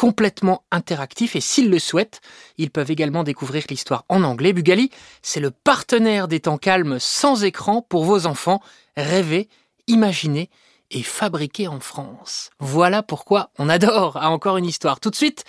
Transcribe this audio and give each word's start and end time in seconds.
complètement 0.00 0.64
interactifs 0.70 1.36
et 1.36 1.42
s'ils 1.42 1.68
le 1.68 1.78
souhaitent, 1.78 2.22
ils 2.56 2.70
peuvent 2.70 2.90
également 2.90 3.22
découvrir 3.22 3.64
l'histoire 3.68 4.06
en 4.08 4.22
anglais. 4.22 4.54
Bugali, 4.54 4.90
c'est 5.20 5.40
le 5.40 5.50
partenaire 5.50 6.26
des 6.26 6.40
temps 6.40 6.56
calmes 6.56 6.96
sans 6.98 7.44
écran 7.44 7.82
pour 7.86 8.04
vos 8.04 8.24
enfants. 8.24 8.62
Rêver, 8.96 9.50
imaginer 9.88 10.48
et 10.90 11.02
fabriquer 11.02 11.68
en 11.68 11.80
France. 11.80 12.48
Voilà 12.60 13.02
pourquoi 13.02 13.50
on 13.58 13.68
adore 13.68 14.16
à 14.16 14.30
encore 14.30 14.56
une 14.56 14.64
histoire. 14.64 15.00
Tout 15.00 15.10
de 15.10 15.16
suite, 15.16 15.44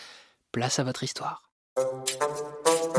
place 0.51 0.79
à 0.79 0.83
votre 0.83 1.05
histoire. 1.05 1.43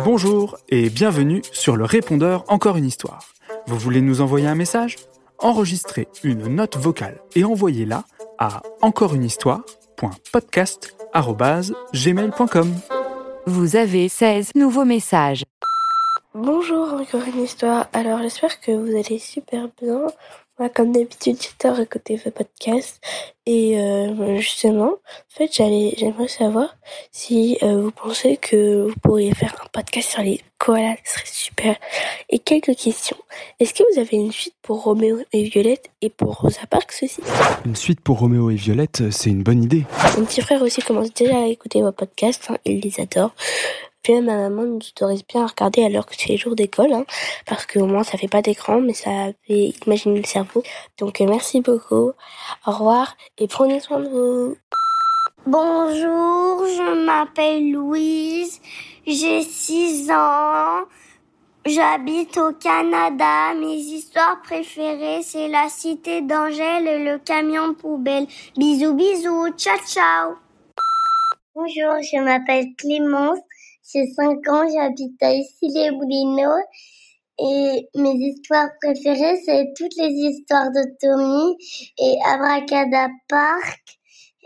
Bonjour 0.07 0.57
et 0.71 0.89
bienvenue 0.89 1.43
sur 1.53 1.77
le 1.77 1.85
répondeur 1.85 2.47
Encore 2.49 2.79
une 2.79 2.87
histoire. 2.87 3.29
Vous 3.67 3.77
voulez 3.77 4.01
nous 4.01 4.23
envoyer 4.23 4.47
un 4.47 4.55
message? 4.55 4.97
Enregistrez 5.39 6.09
une 6.25 6.47
note 6.47 6.79
vocale 6.79 7.21
et 7.37 7.45
envoyez-la 7.45 8.05
à 8.39 8.63
encoreunhistoire.podcast@gmail.com. 10.03 12.75
Vous 13.47 13.77
avez 13.77 14.09
16 14.09 14.53
nouveaux 14.55 14.85
messages. 14.85 15.45
Bonjour, 16.35 16.95
encore 16.95 17.23
une 17.27 17.43
histoire. 17.43 17.89
Alors, 17.93 18.21
j'espère 18.23 18.61
que 18.61 18.73
vous 18.73 18.97
allez 18.97 19.19
super 19.19 19.69
bien. 19.81 20.07
Moi, 20.63 20.69
comme 20.69 20.93
d'habitude, 20.93 21.39
j'adore 21.59 21.81
écouter 21.81 22.15
vos 22.25 22.31
podcasts. 22.31 23.01
Et 23.47 23.81
euh, 23.81 24.37
justement, 24.37 24.93
en 24.93 25.29
fait, 25.29 25.53
j'allais, 25.53 25.93
j'aimerais 25.99 26.29
savoir 26.29 26.77
si 27.11 27.59
euh, 27.65 27.83
vous 27.83 27.91
pensez 27.91 28.37
que 28.37 28.87
vous 28.87 28.95
pourriez 29.03 29.35
faire 29.35 29.61
un 29.61 29.67
podcast 29.73 30.11
sur 30.11 30.23
les 30.23 30.41
koalas. 30.59 30.95
Ce 31.03 31.15
serait 31.15 31.27
super. 31.27 31.77
Et 32.31 32.39
quelques 32.39 32.77
questions. 32.77 33.17
Est-ce 33.59 33.75
que 33.75 33.83
vous 33.93 33.99
avez 33.99 34.17
une 34.19 34.31
suite 34.31 34.55
pour 34.63 34.85
Roméo 34.85 35.19
et 35.33 35.43
Violette 35.43 35.91
et 36.01 36.11
pour 36.11 36.39
Rosa 36.39 36.65
Parks 36.71 36.95
aussi? 37.03 37.21
Une 37.67 37.75
suite 37.75 38.01
pour 38.01 38.21
Roméo 38.21 38.49
et 38.49 38.55
Violette, 38.55 39.11
c'est 39.11 39.31
une 39.31 39.43
bonne 39.43 39.65
idée. 39.65 39.85
Mon 40.17 40.25
petit 40.25 40.43
frère 40.43 40.63
aussi 40.63 40.81
commence 40.81 41.13
déjà 41.13 41.39
à 41.39 41.47
écouter 41.47 41.83
vos 41.83 41.91
podcasts. 41.91 42.53
Hein, 42.53 42.59
il 42.65 42.79
les 42.79 43.01
adore. 43.01 43.35
Puis 44.03 44.21
ma 44.21 44.37
maman 44.37 44.65
nous 44.65 44.77
autorise 44.77 45.25
bien 45.27 45.45
à 45.45 45.47
regarder 45.47 45.85
alors 45.85 46.07
que 46.07 46.15
c'est 46.19 46.29
les 46.29 46.37
jours 46.37 46.57
d'école, 46.57 46.93
hein, 46.93 47.05
parce 47.47 47.67
qu'au 47.67 47.87
moins 47.87 48.03
ça 48.03 48.19
fait 48.19 48.29
pas 48.29 48.43
d'écran, 48.43 48.81
mais 48.81 48.95
ça 48.95 49.11
fait 49.47 49.75
imaginer 49.87 50.19
le 50.19 50.27
cerveau. 50.27 50.63
Donc 50.99 51.21
euh, 51.21 51.27
merci 51.29 51.61
beaucoup, 51.61 52.13
au 52.67 52.71
revoir 52.71 53.17
et 53.39 53.47
prenez 53.47 53.79
soin 53.81 54.01
de 54.01 54.09
vous. 54.09 54.57
Bonjour, 55.47 56.67
je 56.67 57.05
m'appelle 57.05 57.71
Louise, 57.73 58.61
j'ai 59.07 59.43
6 59.43 60.11
ans, 60.11 60.85
j'habite 61.65 62.37
au 62.39 62.53
Canada. 62.53 63.55
Mes 63.55 63.77
histoires 63.77 64.41
préférées, 64.43 65.23
c'est 65.23 65.49
la 65.49 65.69
cité 65.69 66.23
d'Angèle 66.23 66.89
et 66.89 67.05
le 67.05 67.19
camion 67.19 67.75
poubelle. 67.75 68.27
Bisous, 68.57 68.95
bisous, 68.95 69.51
ciao, 69.57 69.79
ciao. 69.87 70.37
Bonjour, 71.55 72.01
je 72.01 72.19
m'appelle 72.19 72.69
Clémence, 72.79 73.41
j'ai 73.91 74.07
5 74.07 74.49
ans, 74.49 74.67
j'habite 74.73 75.23
à 75.23 75.35
Issy-les-Moulineaux. 75.35 76.63
Et 77.39 77.89
mes 77.97 78.15
histoires 78.15 78.69
préférées, 78.81 79.41
c'est 79.45 79.73
toutes 79.77 79.97
les 79.97 80.13
histoires 80.13 80.71
de 80.71 80.83
Tommy 81.01 81.57
et 81.99 82.17
Abracada 82.27 83.09
Park 83.29 83.99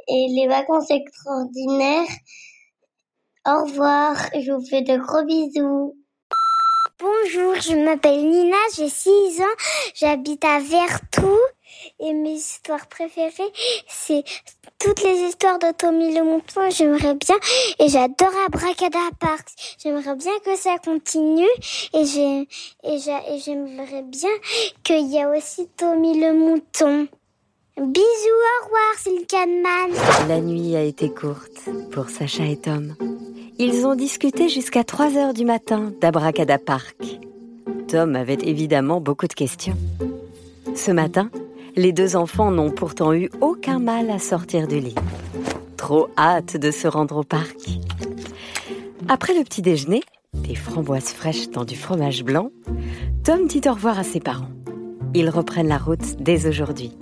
et 0.09 0.29
les 0.31 0.47
vacances 0.47 0.91
extraordinaires. 0.91 2.09
Au 3.47 3.65
revoir, 3.65 4.17
je 4.41 4.53
vous 4.53 4.65
fais 4.65 4.83
de 4.83 4.97
gros 4.97 5.25
bisous. 5.25 5.97
Bonjour, 6.99 7.55
je 7.61 7.77
m'appelle 7.77 8.27
Nina, 8.27 8.57
j'ai 8.77 8.89
6 8.89 9.11
ans, 9.41 9.57
j'habite 9.95 10.45
à 10.45 10.61
Vertou 10.61 11.37
et 12.01 12.13
mes 12.13 12.35
histoires 12.35 12.87
préférées, 12.87 13.53
c'est 13.89 14.25
toutes 14.79 15.03
les 15.03 15.29
histoires 15.29 15.59
de 15.59 15.73
Tommy 15.73 16.15
le 16.15 16.23
Mouton, 16.23 16.71
j'aimerais 16.71 17.15
bien 17.15 17.37
et 17.79 17.89
j'adore 17.89 18.33
Abracadabra 18.47 19.11
Parks. 19.19 19.53
J'aimerais 19.83 20.17
bien 20.17 20.33
que 20.45 20.57
ça 20.57 20.77
continue 20.85 21.49
et 21.95 22.05
j'ai 22.05 22.49
et 22.85 23.39
j'aimerais 23.39 24.03
bien 24.03 24.31
qu'il 24.83 25.07
y 25.11 25.21
a 25.21 25.31
aussi 25.31 25.69
Tommy 25.77 26.21
le 26.21 26.35
Mouton. 26.35 27.09
Bisous, 27.79 28.01
au 28.01 28.65
revoir, 28.65 29.27
Canman. 29.29 30.29
La 30.29 30.41
nuit 30.41 30.77
a 30.77 30.83
été 30.83 31.11
courte 31.11 31.69
pour 31.93 32.09
Sacha 32.09 32.47
et 32.47 32.57
Tom. 32.57 32.95
Ils 33.59 33.87
ont 33.87 33.95
discuté 33.95 34.49
jusqu'à 34.49 34.83
3 34.83 35.17
heures 35.17 35.35
du 35.35 35.45
matin 35.45 35.93
d'Abracada 36.01 36.59
Park. 36.59 36.97
Tom 37.89 38.17
avait 38.17 38.39
évidemment 38.43 39.01
beaucoup 39.01 39.27
de 39.27 39.35
questions. 39.35 39.77
Ce 40.75 40.91
matin, 40.91 41.31
les 41.77 41.93
deux 41.93 42.17
enfants 42.17 42.51
n'ont 42.51 42.71
pourtant 42.71 43.13
eu 43.13 43.31
aucun 43.41 43.79
mal 43.79 44.11
à 44.11 44.19
sortir 44.19 44.67
du 44.67 44.81
lit. 44.81 44.95
Trop 45.77 46.09
hâte 46.17 46.57
de 46.57 46.71
se 46.71 46.89
rendre 46.89 47.19
au 47.19 47.23
parc. 47.23 47.57
Après 49.09 49.35
le 49.35 49.45
petit 49.45 49.63
déjeuner, 49.63 50.03
des 50.33 50.55
framboises 50.55 51.13
fraîches 51.13 51.51
dans 51.51 51.65
du 51.65 51.77
fromage 51.77 52.25
blanc, 52.25 52.51
Tom 53.25 53.47
dit 53.47 53.61
au 53.67 53.73
revoir 53.73 53.99
à 53.99 54.05
ses 54.05 54.21
parents. 54.21 54.49
Ils 55.15 55.29
reprennent 55.29 55.69
la 55.69 55.79
route 55.79 56.17
dès 56.19 56.47
aujourd'hui. 56.47 56.93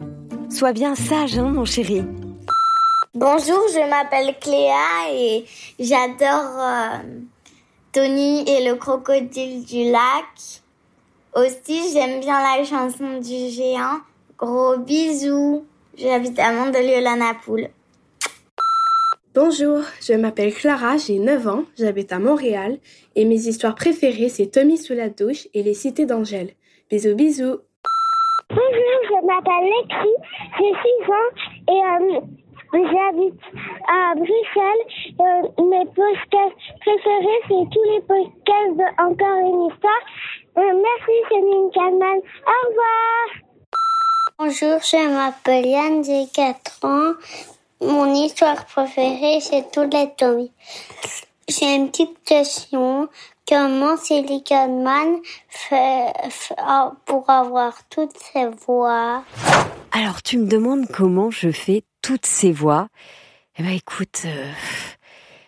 Sois 0.51 0.73
bien 0.73 0.95
sage, 0.95 1.39
hein, 1.39 1.49
mon 1.49 1.65
chéri. 1.65 2.03
Bonjour, 3.15 3.61
je 3.73 3.89
m'appelle 3.89 4.35
Cléa 4.41 5.13
et 5.13 5.45
j'adore 5.79 6.59
euh, 6.59 6.99
Tony 7.93 8.41
et 8.49 8.69
le 8.69 8.75
crocodile 8.75 9.65
du 9.65 9.91
lac. 9.91 10.63
Aussi, 11.37 11.93
j'aime 11.93 12.21
bien 12.21 12.41
la 12.41 12.65
chanson 12.65 13.21
du 13.21 13.51
géant. 13.51 14.01
Gros 14.45 14.77
bisous. 14.77 15.65
J'habite 15.97 16.39
à 16.39 16.53
Mandelieu-la-Napoule. 16.53 17.69
Bonjour, 19.35 19.81
je 20.07 20.13
m'appelle 20.13 20.53
Clara, 20.53 20.99
j'ai 20.99 21.19
9 21.19 21.49
ans, 21.49 21.65
j'habite 21.79 22.13
à 22.13 22.19
Montréal 22.19 22.77
et 23.17 23.25
mes 23.25 23.49
histoires 23.49 23.75
préférées 23.75 24.29
c'est 24.29 24.51
Tommy 24.51 24.77
sous 24.77 24.93
la 24.93 25.09
douche 25.09 25.49
et 25.55 25.63
les 25.63 25.73
cités 25.73 26.05
d'Angèle. 26.05 26.51
Bisous 26.91 27.15
bisous. 27.15 27.57
Bonjour, 28.51 28.99
je 29.09 29.27
m'appelle 29.27 29.65
Lexi, 29.65 30.13
j'ai 30.59 30.75
6 30.77 31.09
ans 31.09 31.31
et 31.73 31.81
euh, 31.81 32.21
j'habite 32.93 33.41
à 33.89 34.15
Bruxelles. 34.15 34.85
Euh, 35.21 35.65
mes 35.65 35.87
podcasts 35.87 36.65
préférés 36.83 37.41
c'est 37.49 37.67
tous 37.73 37.85
les 37.95 38.01
podcasts 38.03 38.77
de 38.77 38.89
Encore 39.09 39.41
une 39.41 39.71
histoire. 39.71 40.05
Euh, 40.59 40.83
merci 40.85 41.15
Céline 41.31 41.71
Kalman. 41.73 42.19
Au 42.47 42.69
revoir. 42.69 43.44
Bonjour, 44.37 44.81
je 44.83 45.09
m'appelle 45.15 45.65
Yann, 45.65 46.03
j'ai 46.03 46.27
4 46.27 46.85
ans. 46.85 47.13
Mon 47.81 48.13
histoire 48.13 48.65
préférée, 48.67 49.39
c'est 49.41 49.71
tous 49.71 49.89
les 49.89 50.11
Tommy. 50.17 50.51
J'ai 51.49 51.77
une 51.77 51.89
petite 51.89 52.21
question. 52.25 53.09
Comment 53.49 53.97
Silicon 53.97 54.83
Man 54.83 55.19
fait, 55.49 56.13
pour 57.07 57.31
avoir 57.31 57.79
toutes 57.89 58.19
ces 58.19 58.47
voix? 58.67 59.23
Alors, 59.93 60.21
tu 60.21 60.39
me 60.39 60.49
demandes 60.49 60.89
comment 60.93 61.31
je 61.31 61.53
fais 61.53 61.85
toutes 62.03 62.27
ces 62.27 62.51
voix? 62.51 62.89
Eh 63.57 63.63
ben, 63.63 63.71
écoute, 63.71 64.23
euh, 64.25 64.51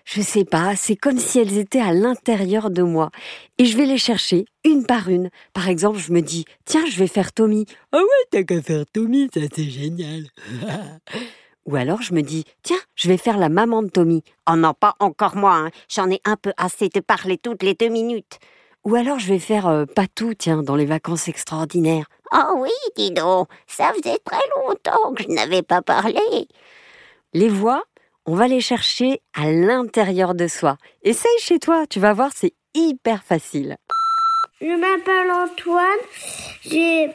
je 0.07 0.23
sais 0.23 0.45
pas, 0.45 0.77
c'est 0.77 0.95
comme 0.95 1.19
si 1.19 1.41
elles 1.41 1.59
étaient 1.59 1.81
à 1.81 1.93
l'intérieur 1.93 2.71
de 2.71 2.83
moi. 2.83 3.11
Et 3.59 3.65
je 3.65 3.77
vais 3.77 3.87
les 3.87 3.99
chercher 3.99 4.47
une 4.65 4.87
par 4.87 5.09
une. 5.09 5.31
Par 5.53 5.69
exemple, 5.69 5.99
je 5.99 6.13
me 6.13 6.23
dis, 6.23 6.45
tiens, 6.65 6.87
je 6.87 6.97
vais 6.97 7.09
faire 7.09 7.33
Tommy. 7.33 7.67
Ah 7.91 7.99
ouais, 7.99 8.27
t'as 8.31 8.45
qu'à 8.45 8.63
faire 8.63 8.85
Tommy, 8.93 9.29
ça 9.35 9.41
c'est 9.53 9.69
génial. 9.69 10.27
Ou 11.67 11.75
alors 11.75 12.03
je 12.03 12.15
me 12.15 12.23
dis, 12.23 12.45
tiens, 12.63 12.79
je 12.95 13.09
vais 13.09 13.17
faire 13.17 13.37
la 13.37 13.49
maman 13.49 13.83
de 13.83 13.89
Tommy. 13.89 14.23
Oh 14.49 14.55
non, 14.55 14.75
pas 14.75 14.95
encore 15.01 15.35
moi, 15.35 15.57
hein. 15.57 15.71
j'en 15.89 16.09
ai 16.09 16.21
un 16.25 16.37
peu 16.37 16.53
assez 16.57 16.89
de 16.89 17.01
parler 17.01 17.37
toutes 17.37 17.65
les 17.65 17.75
deux 17.75 17.89
minutes. 17.89 18.39
Ou 18.85 18.95
alors 18.95 19.19
je 19.19 19.27
vais 19.27 19.41
faire 19.41 19.67
euh, 19.67 19.87
pas 19.87 20.07
tout, 20.07 20.35
tiens, 20.35 20.63
dans 20.63 20.77
les 20.77 20.87
vacances 20.87 21.27
extraordinaires. 21.27 22.07
Oh 22.33 22.59
oui, 22.59 22.71
dis 22.97 23.11
donc, 23.11 23.49
ça 23.67 23.93
faisait 23.93 24.19
très 24.25 24.43
longtemps 24.55 25.13
que 25.15 25.25
je 25.25 25.29
n'avais 25.31 25.63
pas 25.63 25.83
parlé. 25.83 26.47
Les 27.33 27.49
voix, 27.49 27.83
on 28.27 28.35
va 28.35 28.49
les 28.49 28.61
chercher 28.61 29.21
à 29.35 29.51
l'intérieur 29.51 30.35
de 30.35 30.49
soi. 30.49 30.77
Essaye 31.03 31.39
chez 31.39 31.59
toi, 31.59 31.87
tu 31.89 32.01
vas 32.01 32.13
voir, 32.13 32.31
c'est 32.35 32.55
hyper 32.75 33.23
facile. 33.23 33.77
Je 34.61 34.67
m'appelle 34.67 35.31
Antoine, 35.31 36.03
j'ai 36.63 37.11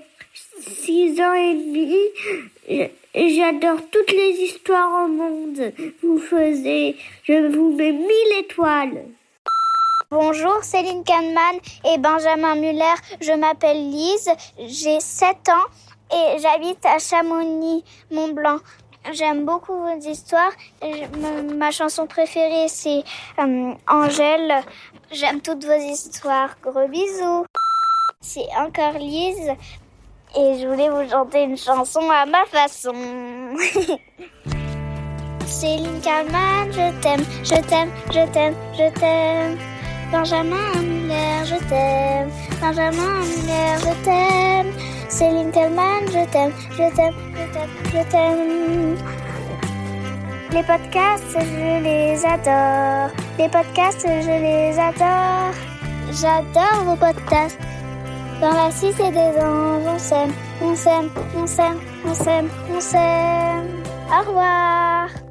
6 0.62 1.22
ans 1.22 1.34
et 1.34 1.54
demi. 1.56 2.90
J'adore 3.13 3.80
toutes 3.92 4.12
les 4.12 4.31
histoires 4.44 5.06
au 5.06 5.08
monde. 5.08 5.74
Vous 6.02 6.19
faisiez, 6.19 6.96
je 7.24 7.48
vous 7.48 7.74
mets 7.75 7.92
mille 7.92 8.40
étoiles. 8.40 9.06
Bonjour, 10.10 10.63
Céline 10.63 11.04
Kahneman 11.04 11.60
et 11.94 11.98
Benjamin 11.98 12.56
Muller. 12.56 12.96
Je 13.22 13.31
m'appelle 13.31 13.90
Lise, 13.90 14.30
j'ai 14.60 15.00
7 15.00 15.50
ans 15.50 15.68
et 16.13 16.40
j'habite 16.40 16.86
à 16.86 17.00
Chamonix-Mont-Blanc. 17.00 18.60
J'aime 19.09 19.45
beaucoup 19.45 19.74
vos 19.74 20.00
histoires. 20.00 20.51
Ma 21.56 21.71
chanson 21.71 22.06
préférée, 22.06 22.68
c'est 22.68 23.03
euh, 23.39 23.74
Angèle. 23.88 24.63
J'aime 25.12 25.42
toutes 25.42 25.65
vos 25.65 25.74
histoires. 25.74 26.56
Gros 26.62 26.88
bisous. 26.88 27.45
C'est 28.21 28.48
encore 28.57 29.00
Lise 29.00 29.51
et 30.38 30.59
je 30.59 30.68
voulais 30.68 30.89
vous 30.89 31.09
chanter 31.09 31.44
une 31.44 31.57
chanson 31.57 32.07
à 32.09 32.25
ma 32.25 32.45
façon. 32.45 32.94
Céline 35.48 36.00
Kalman, 36.01 36.71
je 36.71 37.01
t'aime, 37.01 37.25
je 37.44 37.62
t'aime, 37.68 37.92
je 38.09 38.31
t'aime, 38.31 38.56
je 38.74 39.00
t'aime. 39.00 39.57
Benjamin 40.12 40.74
Muller, 40.81 41.45
je 41.45 41.56
t'aime. 41.68 42.30
Benjamin 42.62 43.19
Muller, 43.19 43.77
je 43.80 44.03
t'aime. 44.06 44.90
Céline 45.21 45.51
Kalman, 45.51 46.01
je 46.07 46.25
t'aime, 46.31 46.51
je 46.71 46.95
t'aime, 46.95 47.13
je 47.35 47.53
t'aime, 47.53 47.69
je 47.94 48.01
t'aime. 48.09 48.97
Les 50.51 50.63
podcasts, 50.63 51.38
je 51.38 51.83
les 51.83 52.25
adore. 52.25 53.12
Les 53.38 53.47
podcasts, 53.47 54.07
je 54.07 54.35
les 54.41 54.79
adore. 54.79 55.53
J'adore 56.12 56.85
vos 56.85 56.95
podcasts. 56.95 57.59
Dans 58.41 58.50
la 58.50 58.71
cité 58.71 59.12
des 59.12 59.39
anges, 59.39 59.85
on 59.94 60.00
s'aime, 60.00 60.33
on 60.59 60.75
s'aime, 60.75 61.12
on 61.38 61.45
s'aime, 61.45 61.79
on 62.03 62.15
s'aime, 62.15 62.50
on 62.75 62.81
s'aime. 62.81 63.67
Au 64.09 64.27
revoir. 64.27 65.31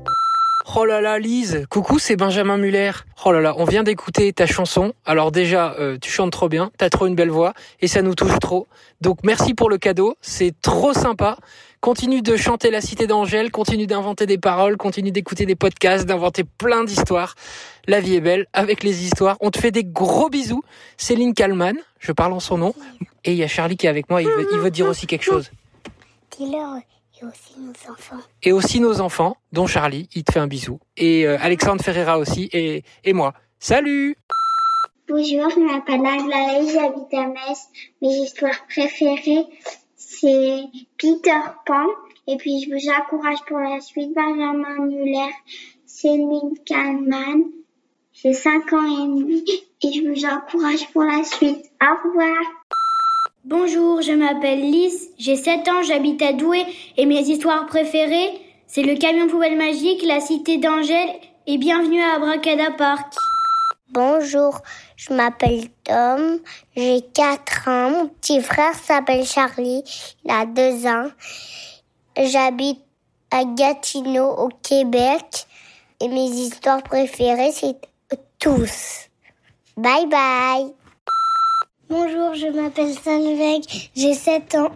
Oh 0.77 0.85
là 0.85 1.01
là, 1.01 1.19
Lise, 1.19 1.67
coucou, 1.69 1.99
c'est 1.99 2.15
Benjamin 2.15 2.57
Muller. 2.57 2.93
Oh 3.25 3.33
là 3.33 3.41
là, 3.41 3.55
on 3.57 3.65
vient 3.65 3.83
d'écouter 3.83 4.33
ta 4.33 4.47
chanson. 4.47 4.93
Alors 5.05 5.33
déjà, 5.33 5.75
euh, 5.81 5.99
tu 6.01 6.11
chantes 6.13 6.31
trop 6.31 6.49
bien, 6.49 6.71
t'as 6.79 6.89
trop 6.91 7.09
une 7.09 7.17
belle 7.17 7.31
voix 7.31 7.55
et 7.81 7.89
ça 7.89 8.03
nous 8.03 8.15
touche 8.15 8.39
trop. 8.39 8.69
Donc 9.01 9.19
merci 9.25 9.55
pour 9.55 9.69
le 9.69 9.79
cadeau, 9.79 10.15
c'est 10.21 10.55
trop 10.63 10.93
sympa. 10.93 11.39
Continue 11.81 12.23
de 12.23 12.37
chanter 12.37 12.71
La 12.71 12.81
Cité 12.81 13.09
d'Angèle, 13.09 13.51
continue 13.51 13.89
d'inventer 13.89 14.27
des 14.27 14.39
paroles, 14.39 14.77
continue 14.77 15.11
d'écouter 15.11 15.45
des 15.45 15.57
podcasts, 15.57 16.07
d'inventer 16.07 16.45
plein 16.45 16.85
d'histoires. 16.85 17.35
La 17.89 17.99
vie 18.01 18.15
est 18.15 18.21
belle 18.21 18.47
avec 18.53 18.85
les 18.85 19.05
histoires. 19.05 19.39
On 19.41 19.51
te 19.51 19.59
fait 19.59 19.73
des 19.73 19.85
gros 19.85 20.29
bisous. 20.29 20.63
Céline 20.97 21.35
Kalman, 21.35 21.75
je 21.99 22.13
parle 22.13 22.33
en 22.33 22.41
son 22.41 22.59
nom. 22.59 22.75
Et 23.25 23.33
il 23.33 23.39
y 23.39 23.43
a 23.43 23.49
Charlie 23.49 23.77
qui 23.77 23.87
est 23.87 23.91
avec 23.91 24.09
moi, 24.09 24.23
il 24.23 24.29
veut, 24.29 24.47
il 24.65 24.71
dire 24.71 24.87
aussi 24.87 25.09
quelque 25.09 25.25
chose. 25.25 25.51
Et 27.21 27.27
aussi 27.27 27.55
nos 27.59 27.93
enfants. 27.93 28.23
et 28.43 28.53
aussi 28.53 28.81
nos 28.81 29.01
enfants, 29.01 29.37
dont 29.53 29.67
Charlie, 29.67 30.09
il 30.15 30.25
te 30.25 30.33
fait 30.33 30.41
un 30.41 30.47
bisou, 30.47 30.81
et 30.97 31.27
euh, 31.27 31.37
Alexandre 31.41 31.83
Ferreira 31.83 32.19
aussi, 32.19 32.49
et, 32.53 32.85
et 33.05 33.13
moi. 33.13 33.35
Salut 33.59 34.17
Bonjour, 35.09 35.51
je 35.51 35.59
m'appelle 35.59 36.07
Aglaé, 36.07 36.73
j'habite 36.73 37.13
à 37.15 37.27
Metz. 37.27 37.69
Mes 38.01 38.15
histoires 38.15 38.65
préférées, 38.69 39.45
c'est 39.97 40.63
Peter 40.99 41.41
Pan. 41.67 41.87
Et 42.29 42.37
puis, 42.37 42.63
je 42.63 42.73
vous 42.73 42.89
encourage 42.89 43.41
pour 43.49 43.59
la 43.59 43.81
suite 43.81 44.15
Benjamin 44.15 44.87
Muller, 44.87 45.33
Céline 45.85 46.55
Kahneman. 46.65 47.43
J'ai 48.13 48.35
5 48.35 48.73
ans 48.73 48.85
et 48.85 49.21
demi 49.21 49.45
et 49.83 49.93
je 49.93 50.09
vous 50.09 50.25
encourage 50.27 50.89
pour 50.93 51.03
la 51.03 51.25
suite. 51.25 51.65
Au 51.83 52.09
revoir. 52.09 52.37
Bonjour, 53.47 54.03
je 54.03 54.13
m'appelle 54.13 54.61
Lise, 54.61 55.09
j'ai 55.19 55.35
7 55.35 55.67
ans, 55.69 55.83
j'habite 55.83 56.21
à 56.21 56.35
Douai 56.35 56.63
et 56.99 57.07
mes 57.07 57.21
histoires 57.21 57.65
préférées, 57.65 58.39
c'est 58.67 58.83
le 58.83 58.97
camion 58.97 59.29
poubelle 59.29 59.57
magique, 59.57 60.03
la 60.03 60.21
cité 60.21 60.59
d'Angèle 60.59 61.09
et 61.47 61.57
bienvenue 61.57 62.03
à 62.03 62.17
Abracada 62.17 62.71
Park. 62.73 63.15
Bonjour, 63.93 64.61
je 64.95 65.15
m'appelle 65.15 65.69
Tom, 65.85 66.39
j'ai 66.77 67.01
4 67.15 67.69
ans, 67.69 67.91
mon 67.91 68.09
petit 68.09 68.43
frère 68.43 68.75
s'appelle 68.75 69.25
Charlie, 69.25 69.85
il 70.23 70.31
a 70.31 70.45
2 70.45 70.87
ans. 70.87 71.09
J'habite 72.23 72.83
à 73.31 73.45
Gatineau 73.45 74.33
au 74.37 74.51
Québec 74.63 75.47
et 75.99 76.09
mes 76.09 76.29
histoires 76.29 76.83
préférées 76.83 77.53
c'est 77.53 77.77
tous. 78.39 79.09
Bye 79.79 80.07
bye. 80.09 80.75
Bonjour, 81.91 82.35
je 82.35 82.47
m'appelle 82.47 82.95
Solveig, 82.95 83.63
j'ai 83.97 84.15
7 84.15 84.55
ans. 84.55 84.71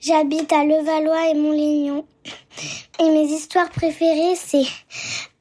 J'habite 0.00 0.52
à 0.52 0.64
Levallois 0.64 1.30
et 1.30 1.34
Montlignon. 1.34 2.04
Et 3.00 3.08
mes 3.08 3.24
histoires 3.24 3.70
préférées, 3.70 4.36
c'est 4.36 4.66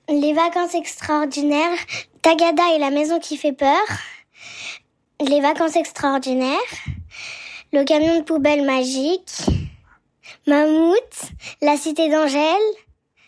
les 0.08 0.32
vacances 0.32 0.74
extraordinaires, 0.74 1.78
Tagada 2.22 2.64
et 2.76 2.80
la 2.80 2.92
maison 2.92 3.20
qui 3.20 3.36
fait 3.36 3.52
peur, 3.52 3.82
les 5.20 5.42
vacances 5.42 5.76
extraordinaires, 5.76 6.58
le 7.74 7.84
camion 7.84 8.18
de 8.18 8.24
poubelle 8.24 8.64
magique, 8.64 9.34
Mammouth, 10.48 11.32
la 11.62 11.76
cité 11.76 12.10
d'Angèle, 12.10 12.72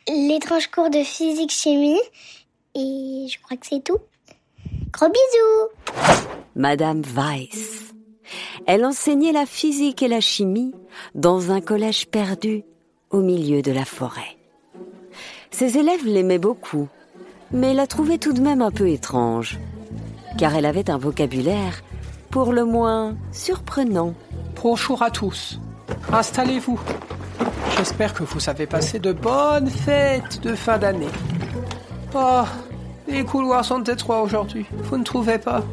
l'étrange 0.07 0.67
cours 0.67 0.89
de 0.89 1.03
physique-chimie, 1.03 1.99
et 2.75 3.27
je 3.29 3.41
crois 3.41 3.57
que 3.57 3.67
c'est 3.67 3.83
tout. 3.83 3.99
Gros 4.93 5.09
bisous 5.09 5.97
Madame 6.55 7.01
Weiss. 7.01 7.93
Elle 8.67 8.85
enseignait 8.85 9.31
la 9.31 9.47
physique 9.47 10.03
et 10.03 10.07
la 10.07 10.21
chimie 10.21 10.75
dans 11.15 11.51
un 11.51 11.61
collège 11.61 12.05
perdu 12.05 12.63
au 13.09 13.21
milieu 13.21 13.63
de 13.63 13.71
la 13.71 13.85
forêt. 13.85 14.37
Ses 15.49 15.79
élèves 15.79 16.05
l'aimaient 16.05 16.37
beaucoup, 16.37 16.87
mais 17.51 17.73
la 17.73 17.87
trouvaient 17.87 18.19
tout 18.19 18.33
de 18.33 18.41
même 18.41 18.61
un 18.61 18.69
peu 18.69 18.87
étrange, 18.87 19.57
car 20.37 20.55
elle 20.55 20.65
avait 20.67 20.91
un 20.91 20.99
vocabulaire 20.99 21.81
pour 22.29 22.53
le 22.53 22.63
moins 22.63 23.17
surprenant. 23.31 24.13
Bonjour 24.61 25.01
à 25.01 25.09
tous. 25.09 25.59
Installez-vous. 26.11 26.79
J'espère 27.77 28.13
que 28.13 28.23
vous 28.23 28.47
avez 28.47 28.67
passé 28.67 28.99
de 28.99 29.11
bonnes 29.11 29.71
fêtes 29.71 30.39
de 30.43 30.53
fin 30.53 30.77
d'année. 30.77 31.07
Oh, 32.13 32.43
les 33.07 33.23
couloirs 33.23 33.65
sont 33.65 33.83
étroits 33.83 34.21
aujourd'hui. 34.21 34.65
Vous 34.71 34.97
ne 34.97 35.03
trouvez 35.03 35.39
pas? 35.39 35.63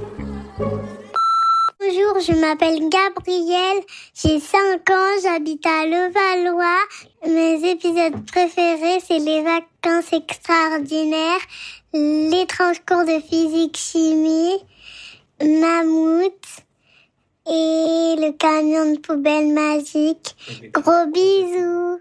Bonjour, 0.58 2.20
je 2.20 2.38
m'appelle 2.38 2.78
Gabrielle, 2.88 3.82
j'ai 4.14 4.38
5 4.38 4.90
ans, 4.90 5.20
j'habite 5.22 5.64
à 5.66 5.86
Levallois. 5.86 6.84
Mes 7.26 7.70
épisodes 7.70 8.24
préférés, 8.26 9.00
c'est 9.06 9.18
les 9.18 9.42
vacances 9.42 10.12
extraordinaires, 10.12 11.40
l'étrange 11.94 12.82
cours 12.86 13.04
de 13.04 13.20
physique-chimie, 13.20 14.58
Mammouth 15.40 16.64
et 17.46 18.14
le 18.18 18.32
camion 18.36 18.92
de 18.92 18.98
poubelle 18.98 19.52
magique. 19.52 20.36
Gros 20.74 21.06
bisous 21.06 21.98